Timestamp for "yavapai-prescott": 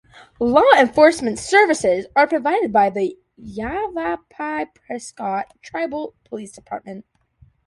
3.37-5.53